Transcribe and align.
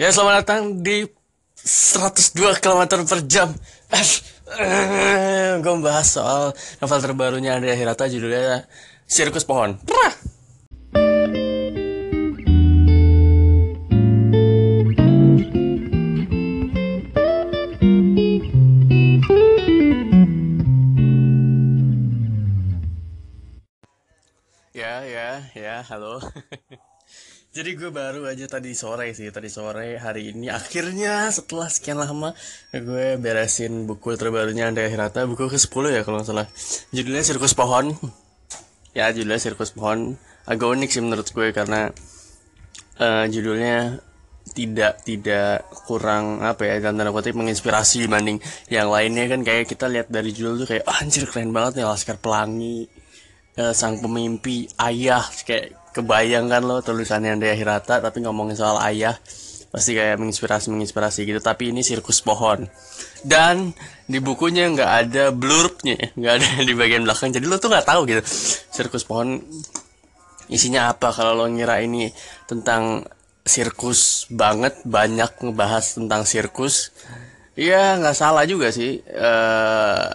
Ya 0.00 0.08
selamat 0.08 0.34
datang 0.40 0.80
di 0.80 1.04
102 1.60 2.56
km 2.64 3.04
per 3.04 3.20
jam 3.28 3.52
Gue 5.60 5.72
membahas 5.76 6.08
soal 6.08 6.56
novel 6.80 7.00
terbarunya 7.04 7.52
Andrea 7.52 7.76
Hirata 7.76 8.08
judulnya 8.08 8.64
Sirkus 9.04 9.44
Pohon 9.44 9.76
Prah! 9.84 10.29
Ya, 24.70 25.02
ya, 25.02 25.50
ya, 25.58 25.82
halo 25.82 26.22
Jadi 27.58 27.74
gue 27.74 27.90
baru 27.90 28.22
aja 28.30 28.46
tadi 28.46 28.70
sore 28.78 29.10
sih, 29.18 29.26
tadi 29.34 29.50
sore 29.50 29.98
hari 29.98 30.30
ini 30.30 30.46
akhirnya 30.46 31.26
setelah 31.34 31.66
sekian 31.66 31.98
lama 31.98 32.30
gue 32.70 33.18
beresin 33.18 33.90
buku 33.90 34.14
terbarunya 34.14 34.70
Andrea 34.70 34.86
Hirata, 34.86 35.26
buku 35.26 35.50
ke-10 35.50 35.84
ya 35.90 36.06
kalau 36.06 36.22
nggak 36.22 36.28
salah. 36.30 36.46
Judulnya 36.94 37.26
Sirkus 37.26 37.58
Pohon. 37.58 37.98
Ya, 38.94 39.10
judulnya 39.10 39.42
Sirkus 39.42 39.74
Pohon. 39.74 40.14
Agak 40.46 40.70
unik 40.70 40.90
sih 40.94 41.02
menurut 41.02 41.26
gue 41.26 41.50
karena 41.50 41.90
uh, 43.02 43.26
judulnya 43.26 43.98
tidak 44.54 45.02
tidak 45.02 45.66
kurang 45.90 46.46
apa 46.46 46.62
ya 46.70 46.78
dalam 46.78 46.94
tanda 46.94 47.10
kutip 47.10 47.34
menginspirasi 47.34 48.06
dibanding 48.06 48.38
yang 48.70 48.86
lainnya 48.86 49.26
kan 49.26 49.42
kayak 49.42 49.66
kita 49.66 49.90
lihat 49.90 50.06
dari 50.14 50.30
judul 50.30 50.62
tuh 50.62 50.78
kayak 50.78 50.86
oh, 50.86 50.94
anjir 50.94 51.26
keren 51.26 51.50
banget 51.50 51.82
nih 51.82 51.86
Laskar 51.90 52.22
Pelangi 52.22 52.99
uh, 53.58 53.74
sang 53.74 53.98
pemimpi 53.98 54.70
ayah. 54.78 55.24
Kayak 55.42 55.74
kebayangkan 55.90 56.62
lo 56.62 56.78
tulisannya 56.84 57.34
Andrea 57.34 57.56
Hirata 57.56 57.98
tapi 57.98 58.22
ngomongin 58.22 58.54
soal 58.54 58.78
ayah. 58.86 59.16
Pasti 59.70 59.94
kayak 59.94 60.18
menginspirasi 60.18 60.70
menginspirasi 60.74 61.26
gitu. 61.26 61.40
Tapi 61.42 61.70
ini 61.70 61.82
sirkus 61.82 62.22
pohon. 62.22 62.66
Dan 63.22 63.70
di 64.10 64.18
bukunya 64.18 64.66
nggak 64.66 64.92
ada 65.06 65.24
blurbnya 65.30 66.14
nggak 66.18 66.32
ada 66.42 66.48
di 66.68 66.74
bagian 66.74 67.06
belakang. 67.06 67.30
Jadi 67.30 67.46
lo 67.46 67.56
tuh 67.58 67.70
nggak 67.70 67.86
tahu 67.86 68.00
gitu 68.06 68.22
sirkus 68.70 69.06
pohon 69.06 69.38
isinya 70.50 70.90
apa. 70.90 71.14
Kalau 71.14 71.34
lo 71.38 71.46
ngira 71.46 71.78
ini 71.82 72.10
tentang 72.50 73.06
sirkus 73.46 74.28
banget 74.28 74.84
banyak 74.84 75.40
ngebahas 75.40 75.96
tentang 75.96 76.28
sirkus 76.28 76.92
ya 77.58 77.98
nggak 77.98 78.16
salah 78.16 78.44
juga 78.46 78.74
sih. 78.74 78.98
Uh, 79.06 80.10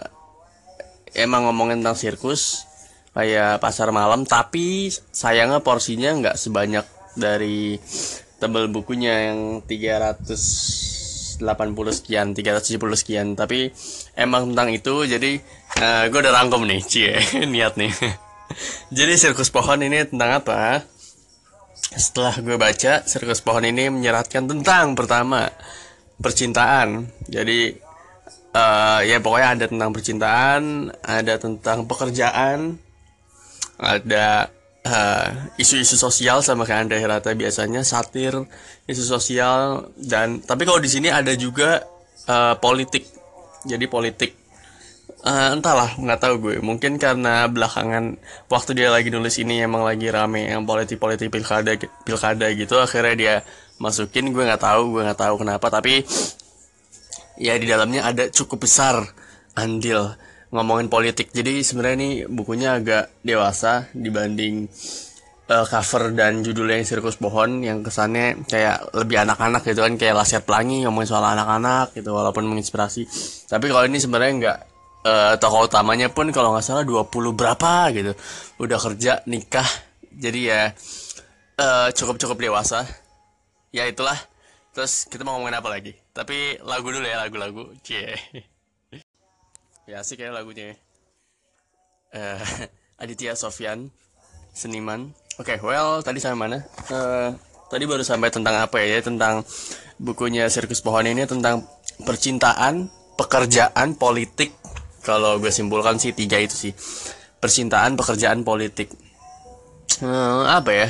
emang 1.16 1.48
ngomongin 1.48 1.80
tentang 1.80 1.96
sirkus 1.96 2.68
kayak 3.16 3.64
pasar 3.64 3.88
malam 3.96 4.28
tapi 4.28 4.92
sayangnya 4.92 5.64
porsinya 5.64 6.12
nggak 6.20 6.36
sebanyak 6.36 6.84
dari 7.16 7.80
tebel 8.36 8.68
bukunya 8.68 9.32
yang 9.32 9.64
380 9.64 11.40
sekian 11.96 12.36
370 12.36 13.00
sekian. 13.00 13.26
Tapi 13.32 13.72
emang 14.14 14.52
tentang 14.52 14.68
itu 14.68 15.08
jadi 15.08 15.40
uh, 15.80 16.04
gue 16.12 16.20
udah 16.20 16.34
rangkum 16.36 16.68
nih 16.68 16.80
cie 16.84 17.16
niat 17.52 17.80
nih. 17.80 17.92
Jadi 18.94 19.18
sirkus 19.18 19.50
pohon 19.50 19.82
ini 19.82 20.06
tentang 20.06 20.38
apa? 20.38 20.78
Setelah 21.74 22.38
gue 22.38 22.54
baca 22.54 23.02
sirkus 23.02 23.42
pohon 23.42 23.66
ini 23.66 23.90
menyeratkan 23.90 24.46
tentang 24.46 24.94
pertama 24.94 25.50
percintaan. 26.22 27.10
Jadi 27.26 27.74
uh, 28.54 29.00
ya 29.02 29.18
pokoknya 29.18 29.48
ada 29.58 29.66
tentang 29.66 29.90
percintaan 29.90 30.94
ada 31.02 31.34
tentang 31.42 31.90
pekerjaan 31.90 32.78
ada 33.76 34.48
isu-isu 35.58 35.98
uh, 35.98 36.02
sosial 36.08 36.38
sama 36.46 36.62
kayak 36.62 36.86
Andre 36.86 37.02
Hirata 37.02 37.34
biasanya 37.34 37.82
satir 37.82 38.38
isu 38.86 39.02
sosial 39.02 39.90
dan 39.98 40.38
tapi 40.46 40.62
kalau 40.62 40.78
di 40.78 40.86
sini 40.86 41.10
ada 41.10 41.34
juga 41.34 41.82
uh, 42.30 42.54
politik. 42.58 43.04
Jadi 43.66 43.90
politik 43.90 44.30
uh, 45.26 45.50
entahlah 45.58 45.98
nggak 45.98 46.20
tahu 46.22 46.34
gue. 46.38 46.56
Mungkin 46.62 47.02
karena 47.02 47.50
belakangan 47.50 48.14
waktu 48.46 48.70
dia 48.78 48.94
lagi 48.94 49.10
nulis 49.10 49.42
ini 49.42 49.58
emang 49.58 49.82
lagi 49.82 50.06
rame 50.06 50.46
yang 50.46 50.62
politik 50.62 51.02
politik 51.02 51.34
pilkada 51.34 51.74
pilkada 52.06 52.46
gitu 52.54 52.78
akhirnya 52.78 53.14
dia 53.18 53.34
masukin. 53.82 54.30
Gue 54.30 54.46
nggak 54.46 54.62
tahu 54.62 54.96
gue 54.96 55.02
nggak 55.02 55.20
tahu 55.20 55.34
kenapa. 55.42 55.66
Tapi 55.66 56.06
ya 57.42 57.58
di 57.58 57.66
dalamnya 57.66 58.06
ada 58.06 58.30
cukup 58.30 58.64
besar 58.64 59.02
andil 59.58 60.14
ngomongin 60.56 60.88
politik. 60.88 61.30
Jadi 61.30 61.60
sebenarnya 61.60 61.96
ini 62.00 62.10
bukunya 62.24 62.80
agak 62.80 63.20
dewasa 63.20 63.92
dibanding 63.92 64.66
uh, 65.50 65.66
cover 65.66 66.10
dan 66.14 66.42
judulnya 66.42 66.82
yang 66.82 66.88
Sirkus 66.88 67.18
Pohon 67.18 67.62
yang 67.62 67.84
kesannya 67.84 68.46
kayak 68.46 68.96
lebih 68.96 69.22
anak-anak 69.22 69.62
gitu 69.62 69.84
kan 69.84 69.94
kayak 69.94 70.14
Laser 70.16 70.42
Pelangi 70.42 70.82
ngomongin 70.86 71.08
soal 71.10 71.24
anak-anak 71.24 71.94
gitu 71.94 72.10
walaupun 72.14 72.46
menginspirasi. 72.46 73.06
Tapi 73.46 73.66
kalau 73.70 73.86
ini 73.86 73.98
sebenarnya 74.02 74.32
nggak 74.40 74.58
uh, 75.06 75.34
tokoh 75.38 75.70
utamanya 75.70 76.10
pun 76.10 76.30
kalau 76.34 76.54
nggak 76.54 76.66
salah 76.66 76.82
20 76.82 77.06
berapa 77.36 77.72
gitu. 77.94 78.12
Udah 78.62 78.78
kerja, 78.80 79.22
nikah. 79.30 79.68
Jadi 80.16 80.40
ya 80.50 80.72
uh, 81.60 81.88
cukup-cukup 81.94 82.36
dewasa. 82.40 82.86
Ya 83.70 83.86
itulah. 83.86 84.16
Terus 84.72 85.08
kita 85.08 85.24
mau 85.24 85.40
ngomongin 85.40 85.56
apa 85.56 85.68
lagi? 85.72 85.96
Tapi 86.12 86.60
lagu 86.60 86.92
dulu 86.92 87.04
ya, 87.04 87.24
lagu-lagu. 87.24 87.72
Cie. 87.80 88.12
Ya 89.86 90.02
sih 90.02 90.18
kayak 90.18 90.34
lagunya 90.34 90.74
uh, 92.10 92.42
Aditya 93.02 93.38
Sofyan 93.38 93.94
seniman. 94.50 95.14
Oke 95.38 95.54
okay, 95.54 95.58
well 95.62 96.02
tadi 96.02 96.18
sampai 96.18 96.38
mana? 96.48 96.58
Uh, 96.90 97.30
tadi 97.70 97.86
baru 97.86 98.02
sampai 98.02 98.34
tentang 98.34 98.58
apa 98.58 98.82
ya? 98.82 98.98
Tentang 98.98 99.46
bukunya 100.02 100.50
sirkus 100.50 100.82
pohon 100.82 101.06
ini 101.06 101.22
tentang 101.28 101.62
percintaan 102.02 102.90
pekerjaan 103.14 103.94
politik. 103.94 104.58
Kalau 105.06 105.38
gue 105.38 105.54
simpulkan 105.54 106.02
sih 106.02 106.10
tiga 106.10 106.42
itu 106.42 106.56
sih. 106.68 106.72
Percintaan 107.38 107.94
pekerjaan 107.94 108.42
politik. 108.42 108.90
Uh, 110.02 110.48
apa 110.50 110.70
ya? 110.74 110.88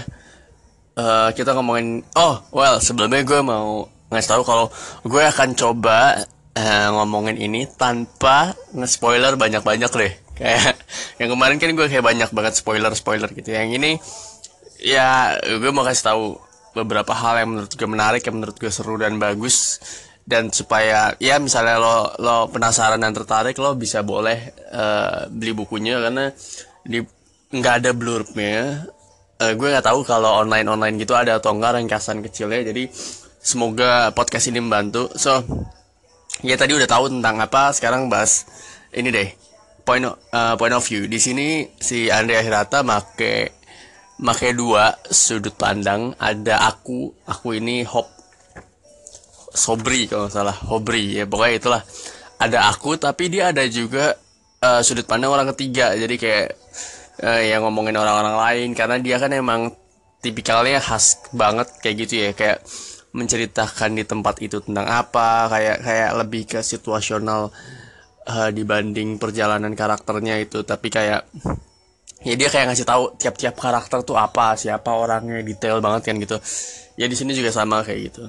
Uh, 0.97 1.29
kita 1.37 1.53
ngomongin 1.53 2.01
oh 2.17 2.41
well 2.56 2.81
sebelumnya 2.81 3.21
gue 3.21 3.45
mau 3.45 3.85
ngasih 4.09 4.31
tahu 4.33 4.43
kalau 4.47 4.67
gue 5.05 5.21
akan 5.21 5.53
coba 5.53 6.25
uh, 6.56 6.89
ngomongin 6.97 7.37
ini 7.37 7.69
tanpa 7.69 8.56
nge-spoiler 8.72 9.37
banyak-banyak 9.37 9.93
deh. 9.93 10.12
Kayak 10.37 10.81
yang 11.21 11.28
kemarin 11.37 11.61
kan 11.61 11.71
gue 11.77 11.87
kayak 11.87 12.05
banyak 12.05 12.31
banget 12.33 12.55
spoiler-spoiler 12.56 13.31
gitu. 13.37 13.53
Yang 13.53 13.71
ini 13.77 13.91
ya 14.81 15.37
gue 15.41 15.71
mau 15.71 15.84
kasih 15.84 16.12
tahu 16.12 16.25
beberapa 16.77 17.12
hal 17.17 17.44
yang 17.44 17.49
menurut 17.56 17.72
gue 17.72 17.89
menarik, 17.89 18.22
yang 18.25 18.37
menurut 18.41 18.56
gue 18.56 18.72
seru 18.72 18.97
dan 19.00 19.17
bagus 19.21 19.81
dan 20.27 20.50
supaya 20.50 21.15
ya 21.22 21.39
misalnya 21.39 21.78
lo 21.78 22.11
lo 22.19 22.50
penasaran 22.50 22.99
dan 22.99 23.15
tertarik 23.15 23.55
lo 23.62 23.78
bisa 23.78 24.03
boleh 24.03 24.50
uh, 24.75 25.31
beli 25.31 25.55
bukunya 25.55 26.03
karena 26.03 26.34
di 26.83 26.99
nggak 27.55 27.75
ada 27.78 27.91
blurbnya 27.94 28.91
uh, 29.38 29.53
gue 29.55 29.69
nggak 29.71 29.87
tahu 29.87 30.03
kalau 30.03 30.43
online 30.43 30.67
online 30.67 30.99
gitu 30.99 31.15
ada 31.15 31.38
atau 31.38 31.55
enggak 31.55 31.78
ringkasan 31.78 32.27
kecilnya 32.27 32.75
jadi 32.75 32.91
semoga 33.38 34.11
podcast 34.19 34.50
ini 34.50 34.59
membantu 34.59 35.06
so 35.15 35.47
ya 36.45 36.57
tadi 36.61 36.77
udah 36.77 36.89
tahu 36.89 37.09
tentang 37.09 37.41
apa 37.41 37.73
sekarang 37.73 38.13
bahas 38.13 38.45
ini 38.93 39.09
deh 39.09 39.29
point 39.87 40.03
uh, 40.05 40.55
point 40.59 40.75
of 40.75 40.83
view. 40.83 41.07
Di 41.07 41.23
sini 41.23 41.63
si 41.79 42.11
Andrea 42.11 42.43
Hirata 42.43 42.83
make 42.83 43.55
make 44.19 44.49
dua 44.53 44.91
sudut 45.07 45.55
pandang. 45.55 46.13
Ada 46.19 46.67
aku 46.67 47.15
aku 47.25 47.57
ini 47.57 47.87
hop 47.87 48.11
sobri 49.57 50.11
kalau 50.11 50.29
salah 50.29 50.53
hobri 50.67 51.23
ya 51.23 51.25
pokoknya 51.25 51.55
itulah. 51.57 51.83
Ada 52.37 52.69
aku 52.69 52.99
tapi 53.01 53.33
dia 53.33 53.55
ada 53.55 53.65
juga 53.71 54.13
uh, 54.61 54.83
sudut 54.83 55.07
pandang 55.07 55.31
orang 55.31 55.49
ketiga. 55.55 55.95
Jadi 55.95 56.19
kayak 56.19 56.49
uh, 57.23 57.41
yang 57.41 57.63
ngomongin 57.65 57.97
orang-orang 57.97 58.37
lain 58.37 58.69
karena 58.75 58.99
dia 58.99 59.17
kan 59.23 59.31
emang 59.33 59.71
tipikalnya 60.21 60.83
khas 60.83 61.23
banget 61.31 61.71
kayak 61.79 61.97
gitu 62.05 62.15
ya. 62.27 62.31
Kayak 62.35 62.67
menceritakan 63.16 63.96
di 63.96 64.05
tempat 64.05 64.37
itu 64.44 64.61
tentang 64.61 64.85
apa 64.85 65.49
kayak 65.49 65.76
kayak 65.81 66.11
lebih 66.20 66.43
ke 66.44 66.61
situasional 66.61 67.49
uh, 68.29 68.50
dibanding 68.52 69.17
perjalanan 69.17 69.73
karakternya 69.73 70.37
itu. 70.44 70.61
Tapi 70.62 70.88
kayak 70.93 71.25
ya 72.23 72.35
dia 72.37 72.49
kayak 72.52 72.73
ngasih 72.73 72.87
tahu 72.87 73.17
tiap-tiap 73.17 73.56
karakter 73.56 74.05
tuh 74.05 74.20
apa 74.20 74.52
siapa 74.61 74.93
orangnya 74.93 75.41
detail 75.41 75.81
banget 75.81 76.12
kan 76.12 76.17
gitu. 76.20 76.37
Ya 77.00 77.08
di 77.08 77.17
sini 77.17 77.32
juga 77.32 77.49
sama 77.49 77.81
kayak 77.81 78.00
gitu. 78.12 78.25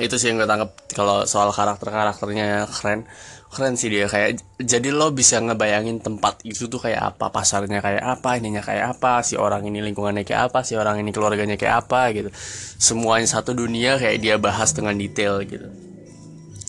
Itu 0.00 0.16
sih 0.16 0.32
yang 0.32 0.40
gue 0.40 0.48
tangkap 0.48 0.70
kalau 0.96 1.28
soal 1.28 1.52
karakter 1.52 1.92
karakternya 1.92 2.64
keren 2.72 3.04
keren 3.50 3.74
sih 3.74 3.90
dia 3.90 4.06
kayak 4.06 4.38
jadi 4.62 4.94
lo 4.94 5.10
bisa 5.10 5.42
ngebayangin 5.42 5.98
tempat 5.98 6.46
itu 6.46 6.70
tuh 6.70 6.78
kayak 6.78 7.02
apa 7.14 7.34
pasarnya 7.34 7.82
kayak 7.82 7.98
apa 7.98 8.38
ininya 8.38 8.62
kayak 8.62 8.94
apa 8.94 9.26
si 9.26 9.34
orang 9.34 9.66
ini 9.66 9.82
lingkungannya 9.82 10.22
kayak 10.22 10.54
apa 10.54 10.62
si 10.62 10.78
orang 10.78 11.02
ini 11.02 11.10
keluarganya 11.10 11.58
kayak 11.58 11.86
apa 11.86 12.14
gitu. 12.14 12.30
Semuanya 12.78 13.26
satu 13.26 13.50
dunia 13.50 13.98
kayak 13.98 14.22
dia 14.22 14.38
bahas 14.38 14.70
dengan 14.70 14.94
detail 14.94 15.42
gitu. 15.42 15.66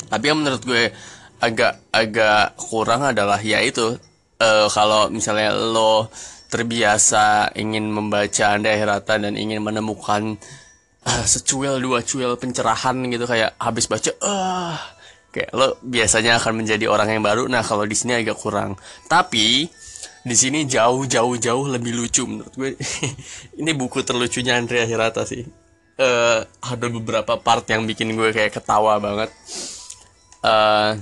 Tapi 0.09 0.23
yang 0.25 0.41
menurut 0.41 0.65
gue 0.65 0.89
agak 1.37 1.85
agak 1.93 2.57
kurang 2.57 3.05
adalah 3.05 3.37
ya 3.37 3.61
itu 3.61 3.97
uh, 4.41 4.67
kalau 4.73 5.13
misalnya 5.13 5.53
lo 5.53 6.09
terbiasa 6.49 7.53
ingin 7.55 7.93
membaca 7.93 8.57
Hirata 8.57 9.21
dan 9.21 9.37
ingin 9.37 9.61
menemukan 9.61 10.35
uh, 11.05 11.25
secuil 11.29 11.77
dua 11.77 12.01
cuil 12.01 12.35
pencerahan 12.41 12.97
gitu 13.05 13.29
kayak 13.29 13.53
habis 13.61 13.85
baca 13.85 14.11
ah 14.21 14.27
uh, 14.27 14.77
kayak 15.31 15.51
lo 15.55 15.79
biasanya 15.81 16.37
akan 16.37 16.61
menjadi 16.61 16.85
orang 16.91 17.15
yang 17.17 17.23
baru. 17.23 17.47
Nah 17.47 17.63
kalau 17.63 17.87
di 17.87 17.95
sini 17.95 18.19
agak 18.19 18.37
kurang. 18.37 18.75
Tapi 19.07 19.65
di 20.21 20.35
sini 20.37 20.69
jauh 20.69 21.09
jauh 21.09 21.33
jauh 21.39 21.65
lebih 21.65 21.97
lucu 21.97 22.27
menurut 22.29 22.53
gue. 22.53 22.77
Ini 23.59 23.71
buku 23.73 24.05
terlucunya 24.05 24.53
Andrea 24.59 24.85
Hirata 24.85 25.25
sih. 25.25 25.41
Uh, 25.97 26.45
ada 26.61 26.87
beberapa 26.89 27.37
part 27.41 27.65
yang 27.69 27.89
bikin 27.89 28.13
gue 28.13 28.29
kayak 28.29 28.53
ketawa 28.53 29.01
banget. 29.01 29.33
Uh, 30.45 30.97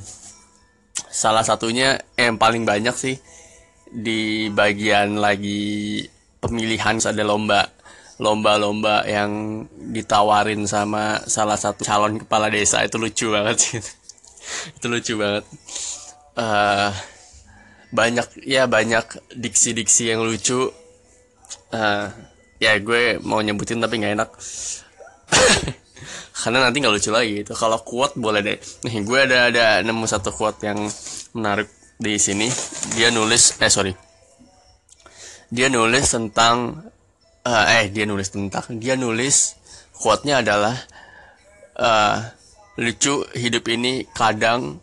salah 1.10 1.44
satunya 1.44 2.00
yang 2.16 2.40
paling 2.40 2.64
banyak 2.64 2.96
sih 2.96 3.16
di 3.90 4.48
bagian 4.54 5.18
lagi 5.18 6.06
pemilihan 6.40 7.02
ada 7.02 7.24
lomba 7.26 7.66
lomba-lomba 8.20 9.08
yang 9.08 9.64
ditawarin 9.72 10.68
sama 10.68 11.24
salah 11.24 11.56
satu 11.56 11.84
calon 11.84 12.24
kepala 12.24 12.52
desa. 12.52 12.84
Itu 12.84 13.00
lucu 13.00 13.32
banget 13.32 13.58
sih 13.60 13.80
itu 14.78 14.86
lucu 14.88 15.14
banget. 15.18 15.46
Uh, 16.40 16.92
banyak 17.90 18.46
ya 18.46 18.70
banyak 18.70 19.06
diksi-diksi 19.34 20.14
yang 20.14 20.22
lucu. 20.24 20.70
Uh, 21.74 22.10
ya 22.62 22.78
gue 22.78 23.18
mau 23.24 23.42
nyebutin 23.42 23.82
tapi 23.82 24.02
nggak 24.02 24.14
enak. 24.20 24.30
Karena 26.40 26.64
nanti 26.64 26.80
nggak 26.80 26.96
lucu 26.96 27.10
lagi 27.12 27.44
itu 27.44 27.54
kalau 27.58 27.82
quote 27.84 28.16
boleh 28.16 28.42
deh. 28.46 28.58
Nih 28.88 29.04
gue 29.04 29.20
ada 29.26 29.52
ada 29.52 29.66
nemu 29.84 30.06
satu 30.08 30.32
quote 30.32 30.64
yang 30.64 30.80
menarik 31.36 31.68
di 32.00 32.16
sini. 32.16 32.48
Dia 32.96 33.12
nulis 33.12 33.60
eh 33.60 33.72
sorry. 33.72 33.94
Dia 35.50 35.68
nulis 35.68 36.06
tentang 36.08 36.88
uh, 37.44 37.66
eh 37.68 37.90
dia 37.90 38.06
nulis 38.06 38.30
tentang 38.32 38.78
dia 38.78 38.96
nulis 38.96 39.60
quote-nya 40.00 40.40
adalah 40.40 40.76
uh, 41.76 42.18
lucu 42.80 43.28
hidup 43.36 43.68
ini 43.68 44.08
kadang 44.16 44.80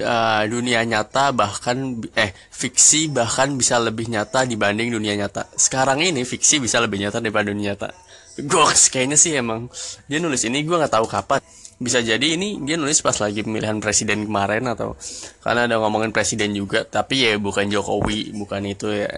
uh, 0.00 0.42
dunia 0.48 0.82
nyata 0.82 1.30
bahkan 1.30 2.00
eh 2.16 2.32
fiksi 2.32 3.12
bahkan 3.12 3.54
bisa 3.54 3.78
lebih 3.78 4.10
nyata 4.10 4.48
dibanding 4.48 4.90
dunia 4.90 5.14
nyata. 5.14 5.52
Sekarang 5.54 6.00
ini 6.00 6.24
fiksi 6.24 6.58
bisa 6.58 6.80
lebih 6.80 7.04
nyata 7.04 7.20
daripada 7.20 7.52
dunia 7.52 7.76
nyata. 7.76 7.92
Goks 8.40 8.90
kayaknya 8.90 9.14
sih 9.20 9.36
emang. 9.38 9.70
Dia 10.10 10.18
nulis 10.18 10.42
ini 10.48 10.64
gue 10.66 10.74
nggak 10.74 10.94
tahu 10.96 11.06
kapan. 11.06 11.38
Bisa 11.78 12.00
jadi 12.00 12.38
ini 12.38 12.62
dia 12.64 12.80
nulis 12.80 13.02
pas 13.04 13.14
lagi 13.18 13.44
pemilihan 13.44 13.78
presiden 13.78 14.26
kemarin 14.26 14.64
atau 14.70 14.94
karena 15.42 15.66
ada 15.68 15.76
ngomongin 15.82 16.14
presiden 16.14 16.54
juga 16.54 16.86
tapi 16.86 17.28
ya 17.28 17.36
bukan 17.36 17.68
Jokowi 17.68 18.34
bukan 18.34 18.62
itu 18.66 18.90
ya. 18.90 19.10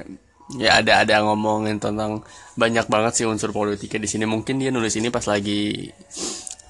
Ya 0.55 0.79
ada 0.79 1.03
ada 1.03 1.27
ngomongin 1.27 1.83
tentang 1.83 2.23
banyak 2.55 2.87
banget 2.87 3.13
sih 3.19 3.27
unsur 3.27 3.51
politiknya 3.51 4.07
di 4.07 4.09
sini. 4.09 4.25
Mungkin 4.31 4.63
dia 4.63 4.71
nulis 4.71 4.95
ini 4.95 5.11
pas 5.11 5.27
lagi 5.27 5.91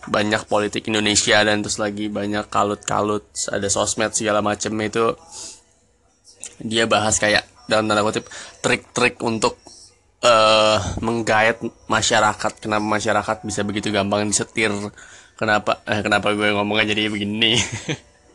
banyak 0.06 0.46
politik 0.46 0.86
Indonesia 0.86 1.42
dan 1.42 1.62
terus 1.62 1.82
lagi 1.82 2.06
banyak 2.06 2.46
kalut-kalut 2.46 3.26
ada 3.50 3.68
sosmed 3.70 4.14
segala 4.14 4.38
macem 4.40 4.72
itu 4.82 5.18
dia 6.62 6.86
bahas 6.88 7.18
kayak 7.18 7.44
dalam 7.66 7.90
tanda 7.90 8.06
kutip 8.06 8.30
trik-trik 8.62 9.18
untuk 9.20 9.58
uh, 10.22 10.78
menggait 11.02 11.58
masyarakat. 11.90 12.52
Kenapa 12.62 12.84
masyarakat 12.84 13.36
bisa 13.44 13.60
begitu 13.66 13.90
gampang 13.90 14.24
disetir? 14.30 14.72
Kenapa 15.36 15.84
eh, 15.84 16.00
kenapa 16.00 16.32
gue 16.32 16.48
ngomongnya 16.54 16.96
jadi 16.96 17.12
begini? 17.12 17.60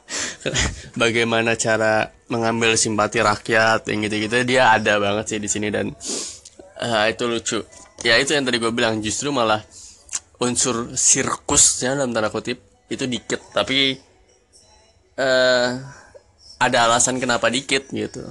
Bagaimana 1.01 1.55
cara 1.55 2.11
mengambil 2.27 2.75
simpati 2.75 3.23
rakyat 3.23 3.87
yang 3.89 4.05
gitu-gitu. 4.05 4.43
Dia 4.45 4.75
ada 4.75 4.99
banget 5.01 5.35
sih 5.35 5.39
di 5.41 5.49
sini 5.49 5.73
dan 5.73 5.95
uh, 6.83 7.05
itu 7.09 7.23
lucu. 7.25 7.59
Ya 8.05 8.19
itu 8.19 8.35
yang 8.35 8.45
tadi 8.45 8.61
gue 8.61 8.69
bilang 8.73 9.01
justru 9.01 9.33
malah 9.33 9.63
unsur 10.41 10.97
sirkusnya 10.97 11.93
dalam 11.93 12.17
tanda 12.17 12.33
kutip 12.33 12.57
itu 12.89 13.05
dikit. 13.05 13.39
Tapi 13.53 13.93
uh, 15.21 15.69
ada 16.57 16.77
alasan 16.89 17.21
kenapa 17.21 17.53
dikit 17.53 17.93
gitu. 17.93 18.25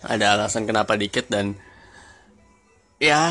Ada 0.00 0.40
alasan 0.40 0.64
kenapa 0.64 0.96
dikit 0.96 1.28
dan 1.28 1.52
ya 2.96 3.28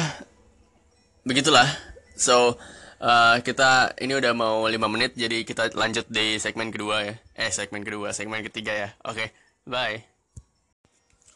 begitulah. 1.26 1.66
So 2.14 2.62
uh, 3.02 3.42
kita 3.42 3.98
ini 3.98 4.14
udah 4.14 4.38
mau 4.38 4.70
5 4.70 4.78
menit 4.94 5.18
jadi 5.18 5.42
kita 5.42 5.74
lanjut 5.74 6.06
di 6.06 6.38
segmen 6.38 6.70
kedua 6.70 7.02
ya. 7.02 7.16
Eh 7.34 7.50
segmen 7.50 7.82
kedua 7.82 8.14
segmen 8.14 8.46
ketiga 8.46 8.74
ya. 8.78 8.90
Oke 9.10 9.26
okay, 9.26 9.30
bye. 9.66 9.98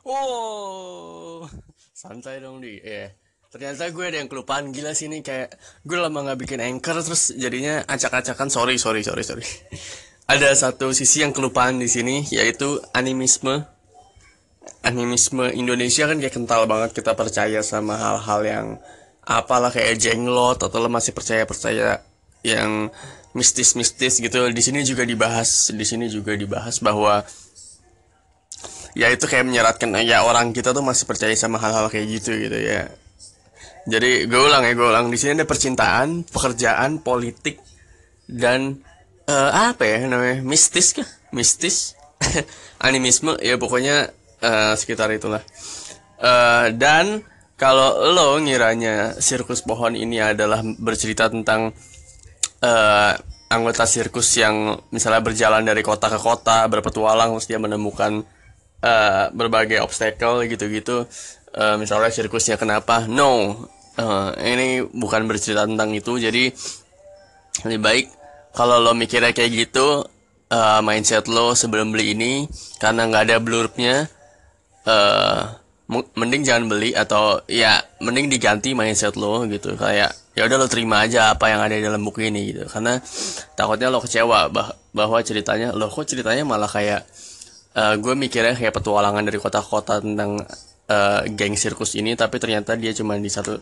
Oh 0.06 1.50
santai 1.98 2.38
dong 2.38 2.62
di. 2.62 2.78
Ya 2.86 3.10
yeah. 3.10 3.29
Ternyata 3.50 3.90
gue 3.90 4.06
ada 4.06 4.22
yang 4.22 4.30
kelupaan 4.30 4.70
gila 4.70 4.94
sih 4.94 5.10
ini 5.10 5.26
kayak 5.26 5.58
gue 5.82 5.98
lama 5.98 6.22
nggak 6.22 6.40
bikin 6.46 6.62
anchor 6.62 7.02
terus 7.02 7.34
jadinya 7.34 7.82
acak-acakan 7.90 8.46
sorry 8.54 8.78
sorry 8.78 9.02
sorry 9.02 9.26
sorry. 9.26 9.46
Ada 10.30 10.54
satu 10.54 10.94
sisi 10.94 11.26
yang 11.26 11.34
kelupaan 11.34 11.82
di 11.82 11.90
sini 11.90 12.22
yaitu 12.30 12.78
animisme. 12.94 13.66
Animisme 14.86 15.50
Indonesia 15.50 16.06
kan 16.06 16.22
kayak 16.22 16.38
kental 16.38 16.70
banget 16.70 16.94
kita 16.94 17.18
percaya 17.18 17.66
sama 17.66 17.98
hal-hal 17.98 18.42
yang 18.46 18.68
apalah 19.26 19.74
kayak 19.74 19.98
jenglot 19.98 20.62
atau 20.62 20.78
lo 20.78 20.86
masih 20.86 21.18
percaya 21.18 21.50
percaya 21.50 22.06
yang 22.46 22.94
mistis-mistis 23.34 24.22
gitu. 24.22 24.46
Di 24.54 24.62
sini 24.62 24.86
juga 24.86 25.02
dibahas 25.02 25.74
di 25.74 25.82
sini 25.82 26.06
juga 26.14 26.38
dibahas 26.38 26.78
bahwa 26.78 27.26
ya 28.94 29.10
itu 29.10 29.26
kayak 29.26 29.50
menyeratkan 29.50 29.98
ya 30.06 30.22
orang 30.22 30.54
kita 30.54 30.78
tuh 30.78 30.86
masih 30.86 31.10
percaya 31.10 31.34
sama 31.34 31.58
hal-hal 31.58 31.90
kayak 31.90 32.06
gitu 32.22 32.38
gitu 32.38 32.54
ya 32.54 32.94
jadi 33.90 34.30
gue 34.30 34.40
ulang 34.40 34.64
ya 34.64 34.74
gue 34.78 34.88
ulang. 34.88 35.10
Di 35.10 35.18
sini 35.18 35.42
ada 35.42 35.50
percintaan 35.50 36.24
pekerjaan 36.30 37.02
politik 37.02 37.58
dan 38.30 38.78
uh, 39.26 39.74
apa 39.74 39.84
ya 39.90 40.06
namanya? 40.06 40.46
Mistis 40.46 40.94
kah? 40.94 41.10
Mistis? 41.34 41.98
Animisme? 42.88 43.36
Ya 43.42 43.58
pokoknya 43.58 44.14
uh, 44.46 44.74
sekitar 44.78 45.10
itulah. 45.10 45.42
Uh, 46.22 46.70
dan 46.78 47.26
kalau 47.60 48.14
lo 48.14 48.40
ngiranya 48.40 49.20
sirkus 49.20 49.66
pohon 49.66 49.98
ini 49.98 50.22
adalah 50.22 50.64
bercerita 50.64 51.28
tentang 51.28 51.76
uh, 52.64 53.14
anggota 53.50 53.84
sirkus 53.90 54.30
yang 54.38 54.78
misalnya 54.94 55.26
berjalan 55.26 55.66
dari 55.66 55.82
kota 55.82 56.08
ke 56.08 56.22
kota 56.22 56.70
berpetualang 56.70 57.34
terus 57.36 57.50
dia 57.50 57.60
menemukan 57.60 58.22
uh, 58.86 59.26
berbagai 59.34 59.82
obstacle 59.82 60.46
gitu-gitu. 60.46 61.10
Uh, 61.50 61.76
misalnya 61.82 62.14
sirkusnya 62.14 62.62
kenapa? 62.62 63.10
No 63.10 63.58
uh, 64.00 64.32
ini 64.40 64.88
bukan 64.88 65.28
bercerita 65.28 65.68
tentang 65.68 65.92
itu 65.92 66.16
jadi 66.16 66.50
lebih 67.68 67.82
baik 67.84 68.06
kalau 68.56 68.80
lo 68.80 68.96
mikirnya 68.96 69.36
kayak 69.36 69.52
gitu 69.68 70.08
uh, 70.50 70.80
mindset 70.82 71.28
lo 71.28 71.54
sebelum 71.54 71.92
beli 71.92 72.16
ini 72.16 72.48
karena 72.80 73.06
nggak 73.06 73.24
ada 73.30 73.38
blurbnya 73.44 74.08
uh, 74.88 75.60
mending 75.90 76.46
jangan 76.46 76.70
beli 76.70 76.94
atau 76.94 77.42
ya 77.50 77.82
mending 77.98 78.30
diganti 78.30 78.78
mindset 78.78 79.18
lo 79.18 79.42
gitu. 79.50 79.74
Kayak 79.74 80.14
ya 80.38 80.46
udah 80.46 80.58
lo 80.62 80.68
terima 80.70 81.02
aja 81.02 81.34
apa 81.34 81.50
yang 81.50 81.66
ada 81.66 81.74
di 81.74 81.82
dalam 81.82 82.06
buku 82.06 82.30
ini 82.30 82.54
gitu. 82.54 82.70
Karena 82.70 83.02
takutnya 83.58 83.90
lo 83.90 83.98
kecewa 83.98 84.54
bah 84.54 84.78
bahwa 84.94 85.18
ceritanya 85.26 85.74
lo 85.74 85.90
kok 85.90 86.06
ceritanya 86.06 86.46
malah 86.46 86.70
kayak 86.70 87.10
uh, 87.74 87.98
gue 87.98 88.14
mikirnya 88.14 88.54
kayak 88.54 88.74
petualangan 88.74 89.26
dari 89.26 89.42
kota-kota 89.42 89.98
tentang 90.02 90.46
uh, 90.90 91.22
geng 91.30 91.56
sirkus 91.56 91.96
ini 91.96 92.18
tapi 92.18 92.42
ternyata 92.42 92.74
dia 92.76 92.92
cuma 92.92 93.16
di 93.16 93.30
satu 93.30 93.62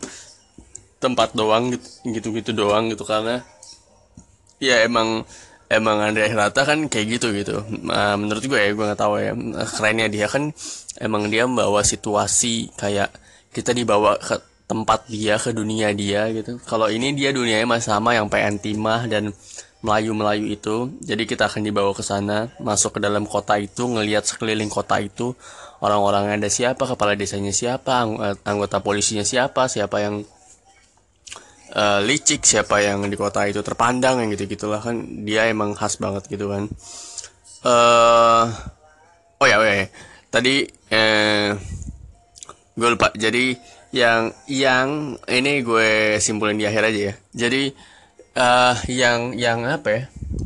tempat 0.98 1.36
doang 1.36 1.70
gitu 2.02 2.34
gitu 2.34 2.50
doang 2.50 2.90
gitu 2.90 3.06
karena 3.06 3.44
ya 4.58 4.82
emang 4.82 5.22
emang 5.70 6.00
Andrea 6.02 6.26
Hirata 6.26 6.64
kan 6.64 6.88
kayak 6.88 7.06
gitu 7.20 7.30
gitu. 7.36 7.62
Uh, 7.86 8.16
menurut 8.18 8.42
gue 8.42 8.58
ya 8.58 8.72
gue 8.74 8.84
nggak 8.88 9.00
tahu 9.00 9.14
ya 9.20 9.32
kerennya 9.78 10.08
dia 10.10 10.26
kan 10.26 10.50
emang 10.98 11.28
dia 11.30 11.44
membawa 11.46 11.84
situasi 11.84 12.72
kayak 12.74 13.12
kita 13.52 13.76
dibawa 13.76 14.16
ke 14.18 14.47
tempat 14.68 15.08
dia 15.08 15.40
ke 15.40 15.50
dunia 15.56 15.90
dia 15.96 16.28
gitu. 16.28 16.60
Kalau 16.68 16.92
ini 16.92 17.16
dia 17.16 17.32
dunianya 17.32 17.64
masih 17.64 17.96
sama 17.96 18.12
yang 18.12 18.28
PN 18.28 18.60
Timah 18.60 19.08
dan 19.08 19.32
Melayu-Melayu 19.80 20.52
itu. 20.52 20.92
Jadi 21.00 21.24
kita 21.24 21.48
akan 21.48 21.64
dibawa 21.64 21.96
ke 21.96 22.04
sana 22.04 22.52
masuk 22.60 22.98
ke 22.98 23.00
dalam 23.00 23.24
kota 23.24 23.56
itu 23.56 23.88
ngelihat 23.88 24.28
sekeliling 24.28 24.68
kota 24.68 25.00
itu 25.00 25.32
orang-orang 25.80 26.36
ada 26.36 26.52
siapa 26.52 26.84
kepala 26.84 27.16
desanya 27.16 27.54
siapa 27.54 28.04
anggota 28.42 28.82
polisinya 28.82 29.22
siapa 29.22 29.70
siapa 29.70 30.02
yang 30.02 30.26
uh, 31.78 32.02
licik 32.02 32.42
siapa 32.42 32.82
yang 32.82 33.06
di 33.06 33.14
kota 33.14 33.46
itu 33.48 33.64
terpandang 33.64 34.20
yang 34.20 34.28
gitu 34.36 34.44
gitulah 34.52 34.84
kan. 34.84 35.24
Dia 35.24 35.48
emang 35.48 35.72
khas 35.72 35.96
banget 35.96 36.28
gitu 36.28 36.52
kan. 36.52 36.68
Uh, 37.64 38.52
oh 39.40 39.46
ya 39.48 39.56
oh 39.58 39.66
ya 39.66 39.88
tadi 40.28 40.68
eh, 40.92 41.56
gue 42.76 42.88
lupa. 42.92 43.14
Jadi 43.16 43.56
yang 43.94 44.36
yang 44.44 45.16
ini 45.24 45.64
gue 45.64 46.20
simpulin 46.20 46.60
di 46.60 46.68
akhir 46.68 46.92
aja 46.92 47.00
ya. 47.12 47.14
Jadi 47.32 47.72
uh, 48.36 48.76
yang 48.88 49.32
yang 49.32 49.64
apa 49.64 49.88
ya? 49.88 50.02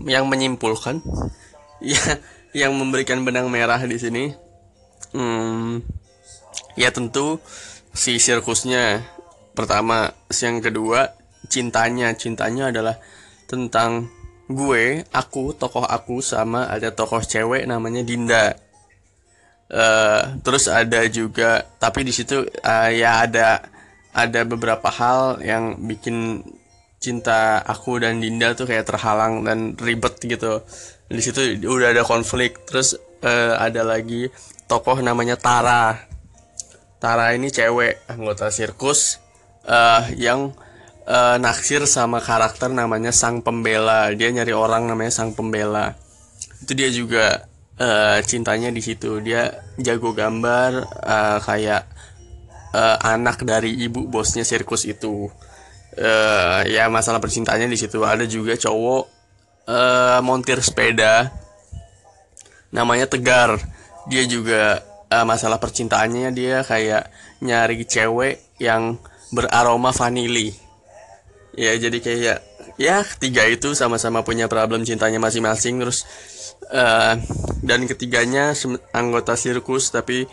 Yang 0.06 0.24
menyimpulkan 0.30 1.02
ya 1.92 2.22
yang 2.52 2.76
memberikan 2.76 3.24
benang 3.24 3.48
merah 3.48 3.80
di 3.80 3.96
sini 3.96 4.36
hmm, 5.16 5.80
ya 6.76 6.92
tentu 6.92 7.40
si 7.92 8.20
sirkusnya 8.20 9.02
pertama 9.52 10.14
yang 10.30 10.62
kedua 10.62 11.12
cintanya. 11.50 12.14
Cintanya 12.14 12.70
adalah 12.70 12.96
tentang 13.50 14.08
gue 14.48 15.04
aku 15.12 15.56
tokoh 15.56 15.84
aku 15.84 16.20
sama 16.20 16.68
ada 16.68 16.92
tokoh 16.92 17.20
cewek 17.24 17.64
namanya 17.64 18.04
Dinda 18.04 18.56
uh, 19.72 20.38
terus 20.44 20.68
ada 20.68 21.02
juga 21.08 21.64
tapi 21.80 22.04
di 22.04 22.12
situ 22.12 22.44
uh, 22.44 22.90
ya 22.92 23.24
ada 23.24 23.64
ada 24.12 24.40
beberapa 24.44 24.92
hal 24.92 25.40
yang 25.40 25.80
bikin 25.88 26.44
cinta 27.02 27.58
aku 27.66 27.98
dan 27.98 28.22
Dinda 28.22 28.54
tuh 28.54 28.70
kayak 28.70 28.86
terhalang 28.86 29.42
dan 29.42 29.74
ribet 29.74 30.22
gitu. 30.22 30.62
Di 31.10 31.18
situ 31.18 31.58
udah 31.66 31.90
ada 31.90 32.06
konflik 32.06 32.62
terus 32.68 32.94
uh, 33.24 33.58
ada 33.58 33.82
lagi 33.82 34.30
tokoh 34.70 35.02
namanya 35.02 35.34
Tara. 35.34 35.98
Tara 37.02 37.34
ini 37.34 37.50
cewek 37.50 38.06
anggota 38.06 38.52
sirkus 38.54 39.18
uh, 39.66 40.06
yang 40.14 40.54
uh, 41.10 41.36
naksir 41.42 41.82
sama 41.90 42.22
karakter 42.22 42.70
namanya 42.70 43.10
Sang 43.10 43.42
Pembela. 43.42 44.14
Dia 44.14 44.30
nyari 44.30 44.54
orang 44.54 44.86
namanya 44.86 45.10
Sang 45.10 45.34
Pembela. 45.34 45.98
Itu 46.62 46.78
dia 46.78 46.88
juga 46.94 47.50
uh, 47.82 48.18
cintanya 48.22 48.70
di 48.70 48.78
situ. 48.78 49.18
Dia 49.18 49.50
jago 49.82 50.14
gambar 50.14 51.02
uh, 51.02 51.38
kayak 51.42 51.82
uh, 52.70 52.96
anak 53.02 53.42
dari 53.42 53.74
ibu 53.82 54.06
bosnya 54.06 54.46
sirkus 54.46 54.86
itu. 54.86 55.26
Uh, 55.92 56.64
ya 56.70 56.88
masalah 56.88 57.18
percintaannya 57.18 57.68
di 57.68 57.78
situ. 57.78 58.00
Ada 58.06 58.24
juga 58.24 58.54
cowok 58.54 59.04
uh, 59.66 60.18
montir 60.22 60.62
sepeda 60.62 61.34
namanya 62.72 63.10
Tegar. 63.10 63.58
Dia 64.08 64.24
juga 64.26 64.80
uh, 65.10 65.26
masalah 65.26 65.60
percintaannya 65.60 66.32
dia 66.32 66.64
kayak 66.64 67.10
nyari 67.44 67.84
cewek 67.84 68.40
yang 68.62 68.96
beraroma 69.34 69.92
vanili. 69.92 70.54
Ya 71.52 71.76
jadi 71.76 71.98
kayak 72.00 72.38
ya 72.80 73.04
ketiga 73.04 73.44
itu 73.48 73.76
sama-sama 73.76 74.24
punya 74.24 74.46
problem 74.48 74.84
cintanya 74.86 75.20
masing-masing 75.20 75.80
terus 75.80 76.04
uh, 76.72 77.16
dan 77.60 77.84
ketiganya 77.84 78.56
anggota 78.92 79.36
sirkus 79.36 79.92
tapi 79.92 80.24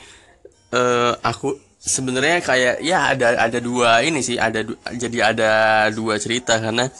uh, 0.74 1.14
aku 1.24 1.58
sebenarnya 1.80 2.44
kayak 2.44 2.76
ya 2.84 3.12
ada 3.16 3.40
ada 3.40 3.60
dua 3.64 4.04
ini 4.04 4.20
sih 4.20 4.36
ada 4.36 4.64
jadi 4.92 5.36
ada 5.36 5.52
dua 5.96 6.20
cerita 6.20 6.60
karena 6.60 6.92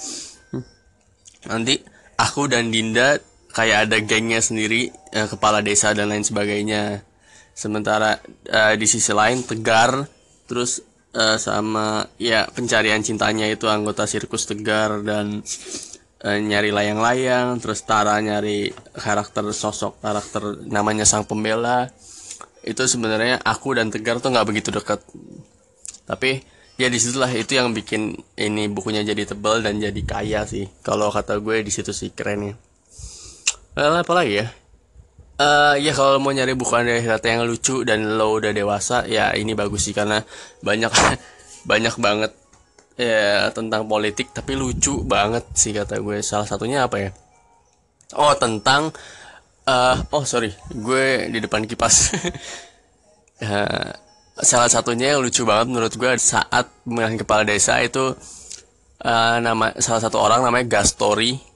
hmm, 0.52 0.64
nanti 1.52 1.80
aku 2.20 2.48
dan 2.52 2.72
Dinda 2.72 3.20
kayak 3.56 3.90
ada 3.90 3.98
gengnya 4.04 4.44
sendiri 4.44 4.92
uh, 5.16 5.28
kepala 5.28 5.64
desa 5.64 5.96
dan 5.96 6.12
lain 6.12 6.26
sebagainya. 6.26 7.04
Sementara 7.56 8.20
uh, 8.48 8.74
di 8.80 8.88
sisi 8.88 9.12
lain 9.12 9.44
Tegar 9.44 10.08
terus 10.48 10.80
uh, 11.16 11.38
sama 11.38 12.06
ya 12.22 12.46
pencarian 12.50 13.02
cintanya 13.02 13.50
itu 13.50 13.66
anggota 13.66 14.06
sirkus 14.06 14.46
Tegar 14.46 15.02
dan 15.02 15.42
uh, 16.26 16.38
nyari 16.40 16.70
layang-layang 16.70 17.58
terus 17.62 17.86
Tara 17.86 18.18
nyari 18.22 18.70
karakter 18.94 19.46
sosok 19.54 20.02
karakter 20.02 20.66
namanya 20.68 21.06
sang 21.06 21.26
pembela. 21.26 21.90
Itu 22.60 22.86
sebenarnya 22.86 23.40
aku 23.42 23.78
dan 23.78 23.90
Tegar 23.90 24.20
tuh 24.20 24.36
nggak 24.36 24.48
begitu 24.48 24.70
dekat. 24.70 25.00
Tapi 26.06 26.44
ya 26.80 26.88
di 26.88 27.00
situlah 27.00 27.32
itu 27.32 27.56
yang 27.56 27.72
bikin 27.72 28.18
ini 28.36 28.68
bukunya 28.68 29.06
jadi 29.06 29.36
tebal 29.36 29.64
dan 29.64 29.80
jadi 29.80 30.02
kaya 30.04 30.44
sih. 30.46 30.68
Kalau 30.84 31.10
kata 31.10 31.40
gue 31.40 31.64
di 31.64 31.72
situ 31.72 31.96
sih 31.96 32.12
keren 32.12 32.54
ya 32.54 32.56
Lalu 33.80 33.96
apa 34.02 34.14
lagi 34.18 34.34
ya 34.44 34.48
uh, 35.40 35.76
ya 35.80 35.96
kalau 35.96 36.20
mau 36.20 36.36
nyari 36.36 36.54
buku 36.54 36.70
dari 36.84 37.02
Hirata 37.02 37.32
yang 37.32 37.48
lucu 37.48 37.82
dan 37.88 38.20
lo 38.20 38.38
udah 38.38 38.52
dewasa 38.52 39.08
ya 39.08 39.32
ini 39.34 39.56
bagus 39.56 39.88
sih 39.88 39.96
karena 39.96 40.22
banyak 40.62 40.92
banyak 41.70 41.96
banget 41.98 42.32
ya 43.00 43.48
tentang 43.56 43.88
politik 43.88 44.36
tapi 44.36 44.60
lucu 44.60 45.02
banget 45.08 45.48
sih 45.56 45.72
kata 45.72 46.04
gue. 46.04 46.20
Salah 46.20 46.46
satunya 46.46 46.86
apa 46.86 46.98
ya? 47.00 47.10
Oh 48.20 48.36
tentang 48.36 48.92
uh, 49.64 49.96
oh 50.12 50.24
sorry 50.28 50.52
gue 50.70 51.32
di 51.32 51.40
depan 51.40 51.64
kipas. 51.64 52.14
Uh, 53.40 53.90
salah 54.40 54.72
satunya 54.72 55.16
yang 55.16 55.24
lucu 55.24 55.44
banget 55.44 55.68
menurut 55.68 55.94
gue 55.96 56.12
saat 56.16 56.72
pemilihan 56.88 57.20
kepala 57.20 57.44
desa 57.44 57.76
itu 57.84 58.16
uh, 59.04 59.38
nama 59.44 59.76
salah 59.84 60.00
satu 60.00 60.16
orang 60.16 60.48
namanya 60.48 60.80
Gastori 60.80 61.49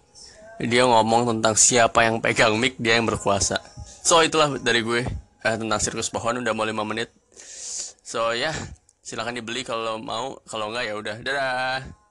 dia 0.62 0.84
ngomong 0.86 1.30
tentang 1.38 1.56
siapa 1.58 2.06
yang 2.06 2.22
pegang 2.22 2.54
mic 2.60 2.78
dia 2.78 3.00
yang 3.00 3.10
berkuasa. 3.10 3.58
So 4.04 4.20
itulah 4.22 4.60
dari 4.60 4.84
gue 4.84 5.02
uh, 5.42 5.56
tentang 5.58 5.80
sirkus 5.80 6.12
pohon. 6.12 6.44
Udah 6.44 6.54
mau 6.54 6.68
5 6.68 6.76
menit. 6.86 7.10
So 8.04 8.36
ya 8.36 8.52
yeah, 8.52 8.56
silahkan 9.02 9.34
dibeli 9.34 9.66
kalau 9.66 9.98
mau. 9.98 10.38
Kalau 10.46 10.70
enggak 10.70 10.86
ya 10.92 10.94
udah. 11.00 11.16
Dadah 11.24 12.03